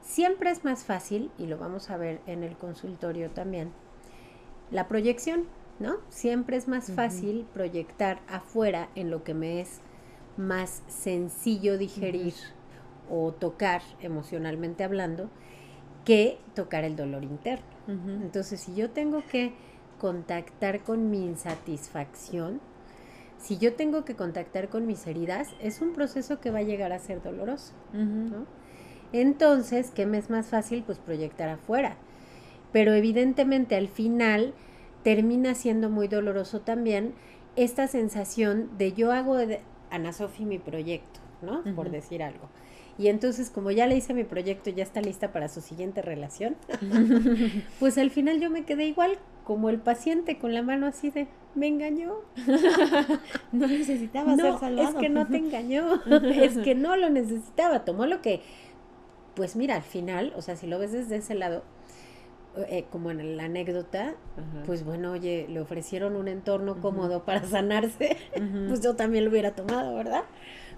[0.01, 3.72] Siempre es más fácil, y lo vamos a ver en el consultorio también,
[4.70, 5.44] la proyección,
[5.79, 5.99] ¿no?
[6.09, 9.81] Siempre es más fácil proyectar afuera en lo que me es
[10.37, 12.35] más sencillo digerir
[13.11, 15.31] o tocar emocionalmente hablando
[16.05, 17.66] que tocar el dolor interno.
[17.88, 19.53] Entonces, si yo tengo que
[20.01, 22.61] contactar con mi insatisfacción,
[23.38, 26.92] si yo tengo que contactar con mis heridas, es un proceso que va a llegar
[26.92, 27.72] a ser doloroso.
[29.12, 30.83] Entonces, ¿qué me es más fácil?
[30.83, 31.96] Pues proyectar afuera.
[32.72, 34.53] Pero evidentemente al final
[35.03, 37.14] termina siendo muy doloroso también
[37.55, 39.37] esta sensación de yo hago
[39.90, 41.62] Ana Sofi mi proyecto, ¿no?
[41.75, 42.49] Por decir algo.
[42.99, 46.57] Y entonces, como ya le hice mi proyecto, ya está lista para su siguiente relación,
[47.79, 51.29] pues al final yo me quedé igual como el paciente con la mano así de,
[51.55, 52.14] me engañó.
[53.53, 54.88] no necesitaba ser salvado.
[54.88, 56.03] Es que no te engañó,
[56.35, 58.40] es que no lo necesitaba, tomó lo que,
[59.35, 61.64] pues mira, al final, o sea, si lo ves desde ese lado,
[62.57, 64.14] eh, como en la anécdota,
[64.64, 68.16] pues bueno, oye, le ofrecieron un entorno cómodo para sanarse,
[68.69, 70.25] pues yo también lo hubiera tomado, ¿verdad?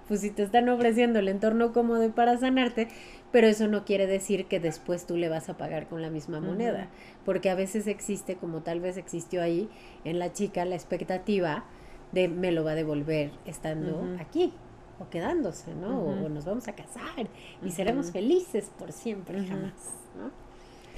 [0.07, 2.87] Pues si te están ofreciendo el entorno cómodo para sanarte,
[3.31, 6.41] pero eso no quiere decir que después tú le vas a pagar con la misma
[6.41, 6.89] moneda,
[7.25, 9.69] porque a veces existe, como tal vez existió ahí
[10.03, 11.63] en la chica, la expectativa
[12.11, 14.51] de me lo va a devolver estando aquí
[14.99, 15.99] o quedándose, ¿no?
[15.99, 17.29] o, nos vamos a casar
[17.63, 20.48] y seremos felices por siempre, jamás, ¿no?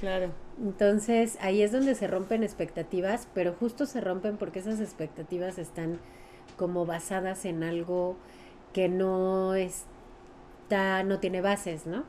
[0.02, 0.32] Claro.
[0.60, 6.00] Entonces ahí es donde se rompen expectativas, pero justo se rompen porque esas expectativas están
[6.56, 8.16] como basadas en algo
[8.72, 12.02] que no está, no tiene bases, ¿no?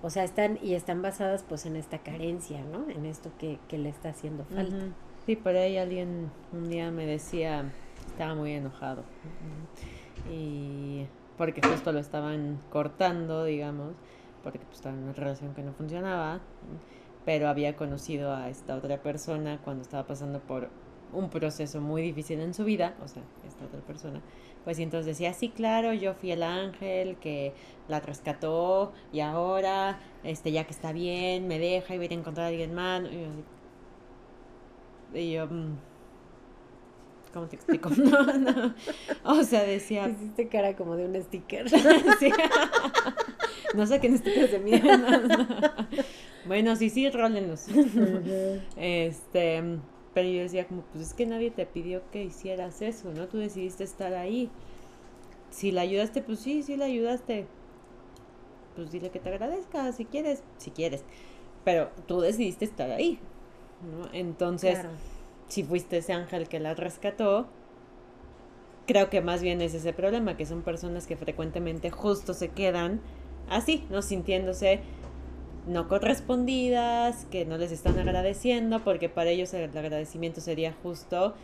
[0.00, 2.88] O sea, están y están basadas pues en esta carencia, ¿no?
[2.88, 4.86] En esto que, que le está haciendo falta.
[5.26, 7.70] Sí, por ahí alguien un día me decía,
[8.06, 9.04] estaba muy enojado.
[10.32, 11.04] Y
[11.36, 13.92] porque justo lo estaban cortando, digamos,
[14.42, 16.40] porque pues, estaba en una relación que no funcionaba,
[17.24, 20.70] pero había conocido a esta otra persona cuando estaba pasando por
[21.12, 24.22] un proceso muy difícil en su vida, o sea, esta otra persona,
[24.64, 27.52] pues y entonces decía, sí, claro, yo fui el ángel que
[27.88, 32.46] la rescató y ahora, este, ya que está bien, me deja y voy a encontrar
[32.46, 33.02] a alguien más.
[35.14, 35.76] Y yo, mm,
[37.32, 37.90] ¿cómo te explico?
[37.96, 38.74] No, no.
[39.24, 40.08] O sea, decía...
[40.08, 41.68] Hiciste cara como de un sticker.
[42.20, 42.32] sí.
[43.74, 45.88] No saquen stickers de mierda.
[46.44, 47.66] Bueno, sí, sí, rólenlos.
[48.76, 49.62] Este,
[50.12, 53.28] pero yo decía como, pues es que nadie te pidió que hicieras eso, ¿no?
[53.28, 54.50] Tú decidiste estar ahí.
[55.50, 57.46] Si la ayudaste, pues sí, sí la ayudaste.
[58.74, 61.04] Pues dile que te agradezca, si quieres, si quieres.
[61.64, 63.20] Pero tú decidiste estar ahí,
[63.90, 64.08] ¿no?
[64.12, 64.80] Entonces,
[65.48, 67.46] si fuiste ese ángel que la rescató,
[68.86, 73.00] creo que más bien es ese problema, que son personas que frecuentemente justo se quedan
[73.48, 74.02] así, ¿no?
[74.02, 74.80] Sintiéndose
[75.66, 81.34] no correspondidas, que no les están agradeciendo, porque para ellos el agradecimiento sería justo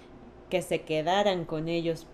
[0.50, 2.06] que se quedaran con ellos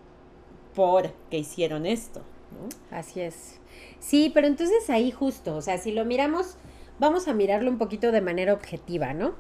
[0.75, 2.21] por que hicieron esto.
[2.21, 2.97] ¿no?
[2.97, 3.61] Así es.
[4.01, 6.57] Sí, pero entonces ahí justo, o sea, si lo miramos,
[6.99, 9.35] vamos a mirarlo un poquito de manera objetiva, ¿no?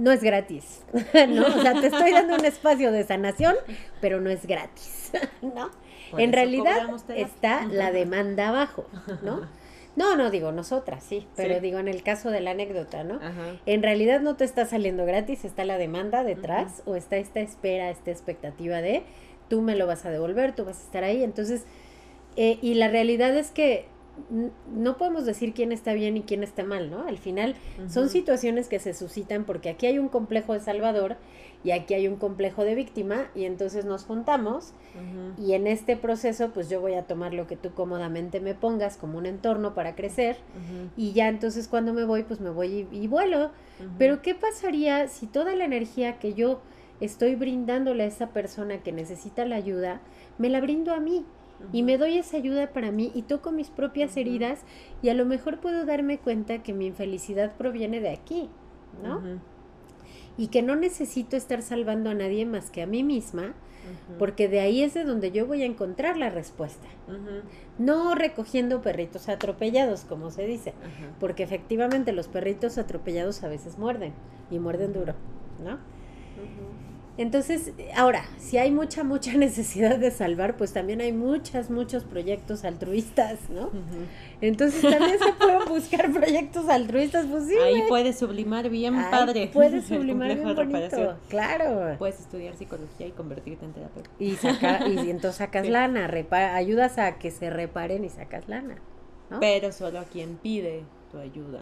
[0.00, 0.82] No es gratis,
[1.28, 1.46] ¿no?
[1.46, 3.54] O sea, te estoy dando un espacio de sanación,
[4.00, 5.70] pero no es gratis, ¿no?
[6.16, 8.84] en realidad está la demanda abajo,
[9.22, 9.46] ¿no?
[9.94, 13.20] No, no digo nosotras, sí, pero digo en el caso de la anécdota, ¿no?
[13.66, 17.90] En realidad no te está saliendo gratis, está la demanda detrás o está esta espera,
[17.90, 19.04] esta expectativa de
[19.48, 21.22] tú me lo vas a devolver, tú vas a estar ahí.
[21.22, 21.64] Entonces,
[22.36, 23.86] eh, y la realidad es que
[24.72, 27.06] no podemos decir quién está bien y quién está mal, ¿no?
[27.06, 27.54] Al final
[27.88, 31.16] son situaciones que se suscitan porque aquí hay un complejo de Salvador
[31.64, 34.72] y aquí hay un complejo de víctima y entonces nos juntamos
[35.38, 38.96] y en este proceso pues yo voy a tomar lo que tú cómodamente me pongas
[38.96, 40.36] como un entorno para crecer
[40.96, 43.50] y ya entonces cuando me voy pues me voy y, y vuelo.
[43.98, 46.60] Pero ¿qué pasaría si toda la energía que yo
[47.00, 50.00] estoy brindándole a esa persona que necesita la ayuda,
[50.36, 51.24] me la brindo a mí?
[51.72, 54.60] Y me doy esa ayuda para mí y toco mis propias heridas
[55.02, 58.48] y a lo mejor puedo darme cuenta que mi infelicidad proviene de aquí,
[59.02, 59.20] ¿no?
[60.36, 63.54] Y que no necesito estar salvando a nadie más que a mí misma,
[64.18, 66.86] porque de ahí es de donde yo voy a encontrar la respuesta.
[67.78, 70.74] No recogiendo perritos atropellados, como se dice,
[71.18, 74.12] porque efectivamente los perritos atropellados a veces muerden
[74.50, 75.14] y muerden duro,
[75.64, 75.78] ¿no?
[77.20, 82.64] Entonces, ahora, si hay mucha, mucha necesidad de salvar, pues también hay muchas, muchos proyectos
[82.64, 83.68] altruistas, ¿no?
[84.40, 87.56] Entonces también se pueden buscar proyectos altruistas, pues sí.
[87.56, 89.50] Ahí puedes sublimar bien padre.
[89.52, 91.94] Puedes sublimar bien bonito, claro.
[91.98, 94.08] Puedes estudiar psicología y convertirte en terapeuta.
[94.18, 96.10] Y, saca, y entonces sacas lana,
[96.54, 98.76] ayudas a que se reparen y sacas lana.
[99.28, 99.40] ¿no?
[99.40, 101.60] Pero solo a quien pide tu ayuda.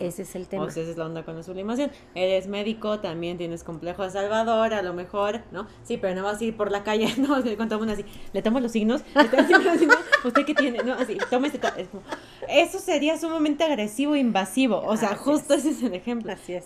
[0.00, 0.64] Ese es el tema.
[0.64, 1.90] O sea, esa es la onda con la sublimación.
[2.14, 5.66] Eres médico, también tienes complejo de Salvador, a lo mejor, ¿no?
[5.84, 7.42] Sí, pero no vas a ir por la calle, ¿no?
[7.56, 9.02] Con todo así, le tomo los signos,
[10.24, 10.82] ¿usted qué tiene?
[10.82, 11.60] No, así, toma este...
[12.48, 14.82] Eso sería sumamente agresivo e invasivo.
[14.84, 16.32] O sea, justo ese es el ejemplo.
[16.32, 16.64] Así es.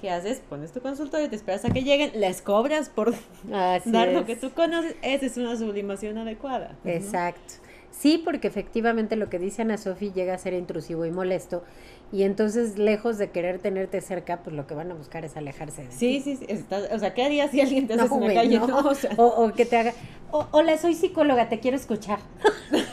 [0.00, 0.42] ¿Qué haces?
[0.48, 4.50] Pones tu consultorio, te esperas a que lleguen, les cobras por dar lo que tú
[4.50, 4.96] conoces.
[5.02, 6.76] Esa es una sublimación adecuada.
[6.84, 7.54] Exacto.
[7.96, 11.62] Sí, porque efectivamente lo que dice Ana Sofi llega a ser intrusivo y molesto
[12.14, 15.84] y entonces, lejos de querer tenerte cerca, pues lo que van a buscar es alejarse
[15.84, 18.60] de sí, Sí, sí, o sea, ¿qué harías si alguien te hace en la calle?
[19.16, 19.92] o, que te haga,
[20.30, 22.20] hola, soy psicóloga, te quiero escuchar.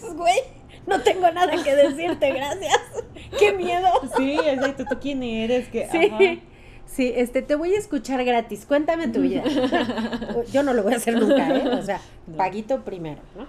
[0.00, 0.38] Pues, güey,
[0.86, 2.78] no tengo nada que decirte, gracias.
[3.38, 3.88] ¡Qué miedo!
[4.16, 5.68] Sí, exacto, ¿tú quién eres?
[5.68, 6.42] que Sí.
[6.86, 8.66] Sí, este, te voy a escuchar gratis.
[8.66, 9.42] Cuéntame tu vida.
[10.52, 11.68] Yo no lo voy a hacer nunca, ¿eh?
[11.68, 12.00] O sea,
[12.36, 13.46] paguito primero, ¿no?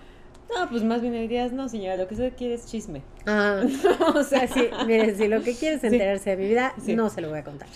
[0.53, 3.01] No, pues más bien dirías, no, señora, lo que usted quiere es chisme.
[3.25, 3.63] Ah,
[4.15, 7.21] o sea, sí, mire, si lo que quiere es enterarse de mi vida, no se
[7.21, 7.67] lo voy a contar.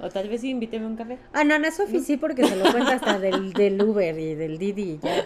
[0.00, 1.18] O tal vez sí, invíteme un café.
[1.32, 4.58] Ah, no, no, Sofi sí, porque se lo cuenta hasta del, del Uber y del
[4.58, 4.98] Didi.
[5.00, 5.24] Ya.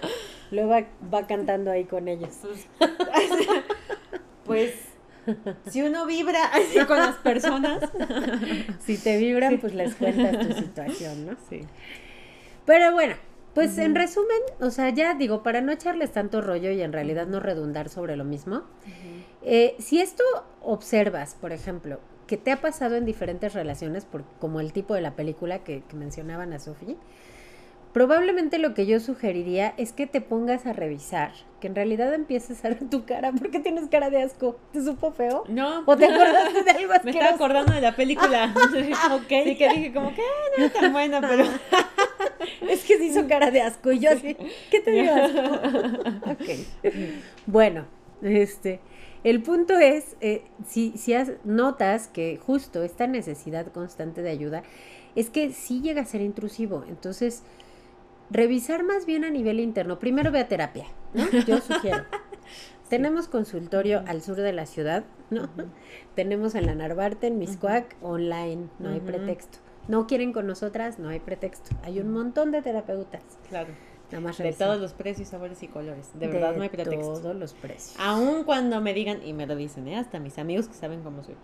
[0.50, 2.30] Luego va, va cantando ahí con ellos.
[4.44, 4.74] Pues,
[5.68, 7.82] si uno vibra así con las personas.
[8.84, 11.36] Si te vibran, pues les cuentas tu situación, ¿no?
[11.50, 11.62] Sí.
[12.64, 13.16] Pero bueno,
[13.56, 17.26] pues en resumen, o sea, ya digo, para no echarles tanto rollo y en realidad
[17.26, 18.64] no redundar sobre lo mismo,
[19.42, 20.22] eh, si esto
[20.60, 25.00] observas, por ejemplo, que te ha pasado en diferentes relaciones, por, como el tipo de
[25.00, 26.96] la película que, que mencionaban a Sofía,
[27.96, 32.62] Probablemente lo que yo sugeriría es que te pongas a revisar, que en realidad empieces
[32.62, 34.60] a ver tu cara, porque tienes cara de asco.
[34.70, 35.44] ¿Te supo feo?
[35.48, 35.82] No.
[35.86, 38.52] ¿O te acordaste de algo Me estaba acordando de la película.
[38.96, 39.32] ah, ok.
[39.44, 41.46] Sí que dije como que ah, no es tan buena, pero...
[42.68, 44.36] es que se hizo cara de asco y yo así,
[44.70, 46.30] ¿qué te dio asco?
[46.30, 46.42] ok.
[47.46, 47.86] Bueno,
[48.22, 48.80] este...
[49.24, 51.12] El punto es, eh, si, si
[51.42, 54.62] notas que justo esta necesidad constante de ayuda,
[55.16, 56.84] es que sí llega a ser intrusivo.
[56.88, 57.42] Entonces,
[58.30, 59.98] revisar más bien a nivel interno.
[59.98, 61.28] Primero ve a terapia, ¿no?
[61.44, 62.04] Yo sugiero.
[62.88, 65.48] Tenemos consultorio al sur de la ciudad, ¿no?
[66.14, 69.58] Tenemos en la Narvarte, en Miscuac, online, no hay pretexto.
[69.88, 71.70] No quieren con nosotras, no hay pretexto.
[71.82, 73.22] Hay un montón de terapeutas.
[73.48, 73.68] Claro.
[74.10, 76.10] Nada más de todos los precios, sabores y colores.
[76.14, 77.14] De verdad no hay pretexto.
[77.14, 77.94] De todos los precios.
[77.98, 79.96] Aún cuando me digan, y me lo dicen, ¿eh?
[79.96, 81.34] hasta mis amigos que saben cómo soy.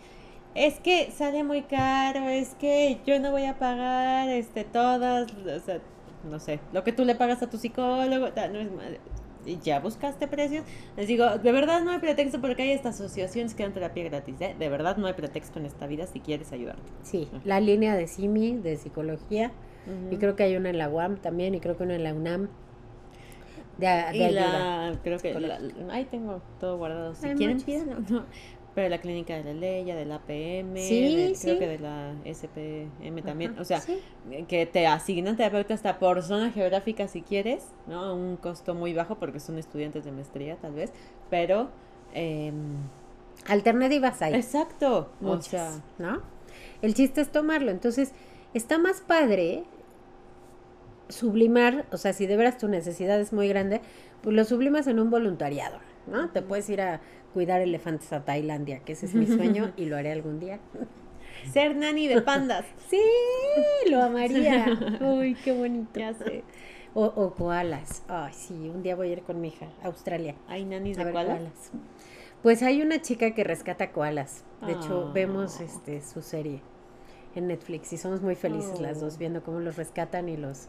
[0.55, 5.61] Es que sale muy caro, es que yo no voy a pagar este todas, o
[5.61, 5.81] sea,
[6.29, 9.22] no sé, lo que tú le pagas a tu psicólogo, no es y
[9.63, 10.65] ya buscaste precios.
[10.97, 14.41] Les digo, de verdad no hay pretexto porque hay estas asociaciones que dan terapia gratis.
[14.41, 14.55] ¿eh?
[14.59, 16.83] De verdad no hay pretexto en esta vida si quieres ayudarte.
[17.03, 19.53] Sí, la línea de SIMI, de psicología.
[20.13, 22.15] Y creo que hay una en la UAM también y creo que una en la
[22.15, 22.49] UNAM.
[23.79, 25.01] De, de ayuda.
[25.03, 25.35] creo que
[25.91, 27.17] ahí tengo todo guardado.
[27.17, 27.59] Si quieren,
[28.09, 28.25] no.
[28.75, 33.23] Pero la clínica de la ley, de la APM, sí, creo que de la SPM
[33.23, 33.59] también.
[33.59, 33.83] o sea,
[34.49, 38.01] que te asignan terapeuta hasta por zona geográfica si quieres, ¿no?
[38.01, 40.93] A un costo muy bajo porque son estudiantes de maestría tal vez,
[41.29, 41.69] pero...
[42.15, 42.53] Eh,
[43.47, 44.35] Alternativas hay.
[44.35, 45.11] Exacto.
[45.21, 46.23] Muchas, ¿no?
[46.81, 47.71] El chiste es tomarlo.
[47.71, 48.13] Entonces,
[48.55, 49.65] está más padre
[51.09, 53.81] sublimar, o sea, si de veras tu necesidad es muy grande,
[54.23, 56.31] pues lo sublimas en un voluntariado, ¿no?
[56.31, 57.01] Te puedes ir a
[57.33, 60.61] cuidar elefantes a Tailandia, que ese es mi sueño y lo haré algún día.
[61.53, 62.65] Ser nani de pandas.
[62.89, 63.03] sí,
[63.91, 64.67] lo amaría.
[65.01, 65.99] Uy, qué bonito.
[65.99, 66.45] Ya sé.
[66.95, 68.05] O, o, koalas.
[68.07, 70.37] Ay, sí, un día voy a ir con mi hija a Australia.
[70.47, 71.41] ¿Hay nanis de koalas?
[72.43, 74.45] Pues hay una chica que rescata koalas.
[74.67, 75.13] De hecho, ah.
[75.13, 76.61] vemos este su serie
[77.35, 79.19] en Netflix y somos muy felices las dos oh.
[79.19, 80.69] viendo cómo los rescatan y los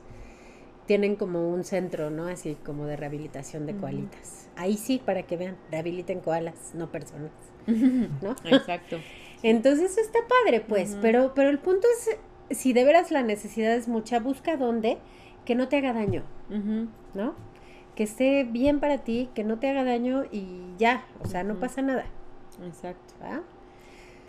[0.86, 2.28] tienen como un centro, ¿no?
[2.28, 4.50] Así como de rehabilitación de koalitas.
[4.56, 7.32] Ahí sí, para que vean, rehabiliten koalas, no personas,
[7.68, 8.36] ¿no?
[8.46, 8.98] Exacto.
[9.44, 13.74] Entonces eso está padre, pues, pero, pero el punto es, si de veras la necesidad
[13.76, 14.98] es mucha, busca dónde
[15.46, 16.24] que no te haga daño,
[17.14, 17.36] ¿no?
[17.96, 21.60] Que esté bien para ti, que no te haga daño y ya, o sea, no
[21.60, 22.06] pasa nada.
[22.66, 23.14] Exacto.
[23.22, 23.42] ¿Ah?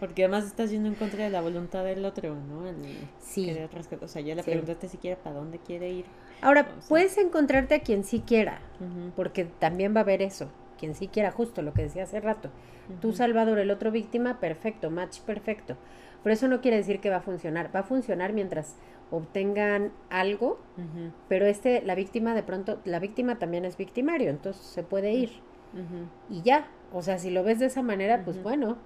[0.05, 2.71] Porque además estás yendo en contra de la voluntad del otro, ¿no?
[3.23, 3.57] sí.
[4.03, 6.05] o sea, ya le preguntaste siquiera para dónde quiere ir.
[6.43, 8.61] Ahora, puedes encontrarte a quien sí quiera,
[9.17, 12.51] porque también va a haber eso, quien sí quiera, justo lo que decía hace rato.
[13.01, 15.79] Tú, Salvador, el otro víctima, perfecto, match perfecto.
[16.23, 17.75] Pero eso no quiere decir que va a funcionar.
[17.75, 18.77] Va a funcionar mientras
[19.11, 20.59] obtengan algo,
[21.31, 25.31] pero este, la víctima de pronto, la víctima también es victimario, entonces se puede ir.
[26.29, 28.77] Y ya, o sea, si lo ves de esa manera, pues bueno,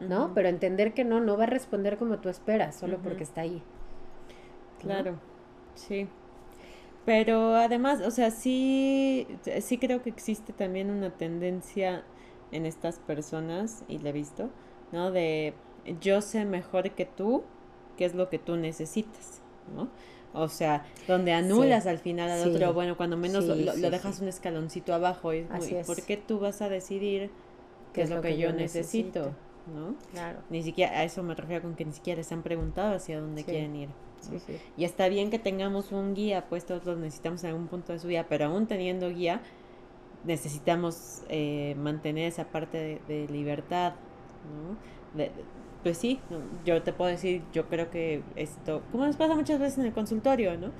[0.00, 0.32] ¿no?
[0.34, 3.62] Pero entender que no, no va a responder como tú esperas, solo porque está ahí.
[4.80, 5.18] Claro,
[5.74, 6.08] sí.
[7.04, 9.26] Pero además, o sea, sí,
[9.60, 12.02] sí creo que existe también una tendencia
[12.52, 14.50] en estas personas, y la he visto,
[14.92, 15.10] ¿no?
[15.10, 15.54] De
[16.00, 17.44] yo sé mejor que tú,
[17.96, 19.40] qué es lo que tú necesitas,
[19.74, 19.88] ¿no?
[20.34, 24.92] O sea, donde anulas al final al otro, bueno, cuando menos lo, dejas un escaloncito
[24.92, 25.46] abajo, y
[25.86, 27.30] ¿por qué tú vas a decidir
[27.92, 29.32] qué, es lo que, yo necesito?
[29.66, 29.94] ¿No?
[30.12, 30.40] Claro.
[30.50, 33.44] Ni siquiera, a eso me refiero con que ni siquiera les han preguntado hacia dónde
[33.44, 33.88] quieren ir.
[34.76, 37.98] Y está bien que tengamos un guía, pues todos lo necesitamos en algún punto de
[37.98, 39.40] su vida, pero aún teniendo guía,
[40.24, 43.94] necesitamos eh, mantener esa parte de, libertad,
[45.14, 45.24] ¿no?
[45.82, 46.18] pues sí,
[46.64, 49.92] yo te puedo decir, yo creo que esto, como nos pasa muchas veces en el
[49.92, 50.72] consultorio, ¿no?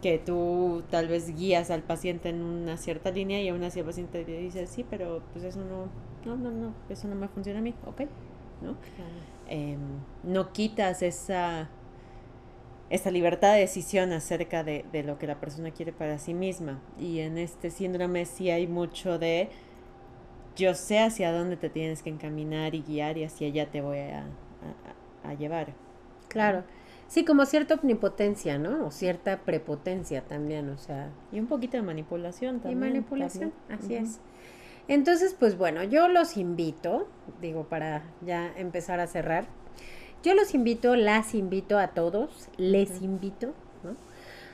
[0.00, 3.84] Que tú tal vez guías al paciente en una cierta línea y aún así el
[3.84, 5.88] paciente te dice, sí, pero pues eso no,
[6.24, 8.02] no, no, no, eso no me funciona a mí, ok,
[8.62, 8.76] ¿no?
[9.48, 9.78] Em,
[10.22, 11.70] no quitas esa
[12.90, 16.80] esa libertad de decisión acerca de, de, lo que la persona quiere para sí misma.
[16.98, 19.50] Y en este síndrome sí hay mucho de
[20.58, 23.98] yo sé hacia dónde te tienes que encaminar y guiar y hacia allá te voy
[23.98, 24.24] a,
[25.24, 25.72] a, llevar.
[26.28, 26.64] Claro.
[27.06, 28.86] Sí, como cierta omnipotencia, ¿no?
[28.86, 31.10] O cierta prepotencia también, o sea.
[31.30, 32.78] Y un poquito de manipulación también.
[32.78, 34.20] Y manipulación, así es.
[34.88, 37.06] Entonces, pues bueno, yo los invito,
[37.40, 39.46] digo, para ya empezar a cerrar,
[40.22, 43.54] yo los invito, las invito a todos, les invito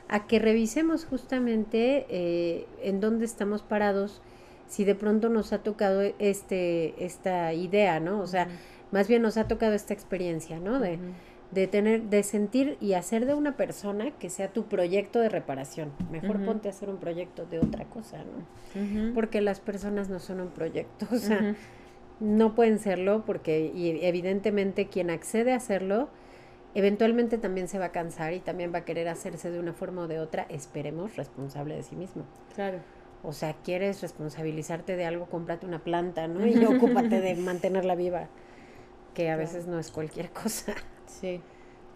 [0.07, 4.21] a que revisemos justamente eh, en dónde estamos parados,
[4.67, 8.19] si de pronto nos ha tocado este, esta idea, ¿no?
[8.19, 8.47] O sea,
[8.91, 10.79] más bien nos ha tocado esta experiencia, ¿no?
[10.79, 10.99] De,
[11.55, 15.93] de tener, de sentir y hacer de una persona que sea tu proyecto de reparación.
[16.11, 19.13] Mejor ponte a hacer un proyecto de otra cosa, ¿no?
[19.13, 21.55] Porque las personas no son un proyecto, o sea,
[22.19, 26.09] no pueden serlo porque y evidentemente quien accede a hacerlo,
[26.73, 30.01] eventualmente también se va a cansar y también va a querer hacerse de una forma
[30.01, 32.25] o de otra, esperemos, responsable de sí mismo.
[32.53, 32.79] Claro.
[33.23, 36.45] O sea, quieres responsabilizarte de algo, cómprate una planta, ¿no?
[36.45, 38.27] Y ocúpate de mantenerla viva,
[39.13, 40.75] que a veces no es cualquier cosa.
[41.07, 41.41] Sí.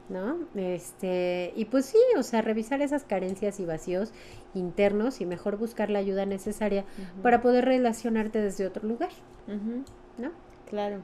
[0.10, 0.40] ¿No?
[0.56, 4.12] Este, y pues sí, o sea, revisar esas carencias y vacíos
[4.56, 6.84] internos y mejor buscar la ayuda necesaria
[7.22, 9.12] para poder relacionarte desde otro lugar.
[10.18, 10.32] ¿No?
[10.68, 11.04] Claro,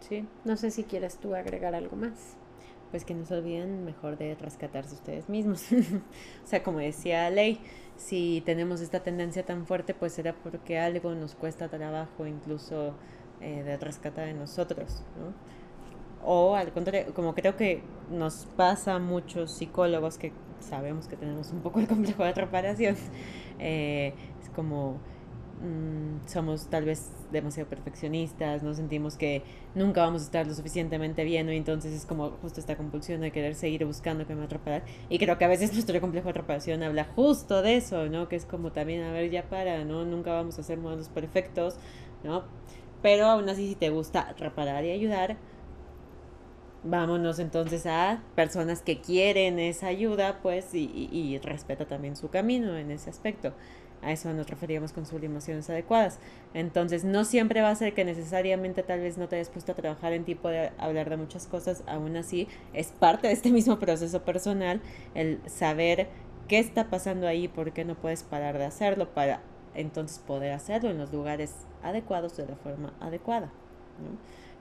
[0.00, 0.26] sí.
[0.44, 2.36] No sé si quieres tú agregar algo más.
[2.90, 5.70] Pues que no se olviden mejor de rescatarse ustedes mismos.
[6.44, 7.60] o sea, como decía Ley,
[7.96, 12.94] si tenemos esta tendencia tan fuerte, pues será porque algo nos cuesta trabajo incluso
[13.40, 15.34] eh, de rescatar en nosotros, ¿no?
[16.24, 21.50] O al contrario, como creo que nos pasa a muchos psicólogos que sabemos que tenemos
[21.52, 22.96] un poco el complejo de reparación,
[23.58, 24.12] eh,
[24.42, 24.98] es como
[25.62, 29.42] mm, somos tal vez demasiado perfeccionistas, no sentimos que
[29.74, 33.30] nunca vamos a estar lo suficientemente bien, y entonces es como justo esta compulsión de
[33.30, 34.84] querer seguir buscando que me reparar.
[35.08, 38.28] Y creo que a veces nuestro complejo de reparación habla justo de eso, ¿no?
[38.28, 40.04] Que es como también, a ver, ya para, ¿no?
[40.04, 41.76] Nunca vamos a ser modelos perfectos,
[42.24, 42.44] ¿no?
[43.02, 45.38] Pero aún así, si te gusta reparar y ayudar,
[46.82, 52.90] vámonos entonces a personas que quieren esa ayuda, pues, y, respeta también su camino en
[52.90, 53.52] ese aspecto.
[54.02, 56.18] A eso nos referíamos con sublimaciones adecuadas.
[56.54, 59.74] Entonces, no siempre va a ser que necesariamente tal vez no te hayas puesto a
[59.74, 63.78] trabajar en ti, de hablar de muchas cosas, aún así es parte de este mismo
[63.78, 64.80] proceso personal
[65.14, 66.08] el saber
[66.48, 69.42] qué está pasando ahí, por qué no puedes parar de hacerlo para
[69.74, 73.52] entonces poder hacerlo en los lugares adecuados de la forma adecuada,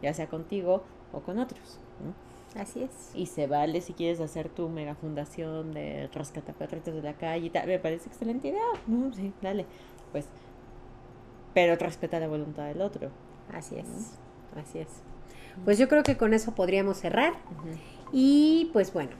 [0.02, 1.80] ya sea contigo o con otros.
[2.56, 3.12] Así es.
[3.14, 6.10] Y se vale si quieres hacer tu mega fundación de
[6.58, 7.68] perritos de la calle y tal.
[7.68, 8.64] Me parece excelente idea.
[8.88, 9.66] No, sí, dale.
[10.12, 10.26] Pues,
[11.54, 13.10] pero respeta la voluntad del otro.
[13.54, 14.18] Así es.
[14.56, 14.88] Así es.
[15.64, 17.34] Pues yo creo que con eso podríamos cerrar.
[18.12, 19.12] Y pues bueno,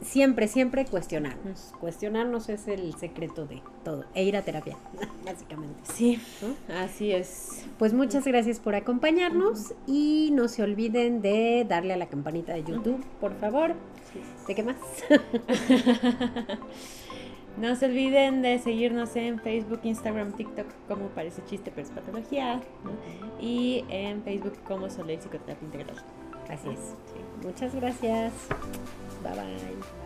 [0.00, 1.72] siempre, siempre cuestionarnos.
[1.80, 4.04] Cuestionarnos es el secreto de todo.
[4.14, 4.76] E ir a terapia,
[5.24, 5.80] básicamente.
[5.84, 6.20] Sí,
[6.68, 7.66] así es.
[7.78, 12.64] Pues muchas gracias por acompañarnos y no se olviden de darle a la campanita de
[12.64, 13.74] YouTube, por favor.
[14.46, 14.76] ¿De qué más?
[17.60, 22.60] no se olviden de seguirnos en Facebook, Instagram, TikTok como parece chiste pero es patología
[23.40, 25.96] y en Facebook como Soleil Psicoterapia Integral.
[26.48, 26.94] Así es.
[27.42, 28.32] Muchas gracias.
[29.22, 30.01] 拜拜。